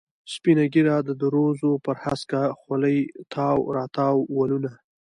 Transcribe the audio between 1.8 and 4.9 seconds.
پر هسکه خولې تاو را تاو ولونه.